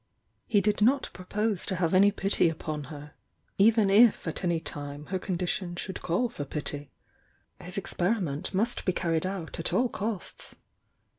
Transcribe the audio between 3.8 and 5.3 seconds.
if at any time her